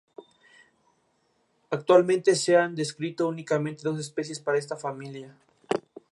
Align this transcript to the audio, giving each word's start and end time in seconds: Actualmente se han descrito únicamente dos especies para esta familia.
Actualmente 1.69 2.35
se 2.35 2.57
han 2.57 2.73
descrito 2.73 3.27
únicamente 3.27 3.83
dos 3.83 3.99
especies 3.99 4.39
para 4.39 4.57
esta 4.57 4.75
familia. 4.75 5.37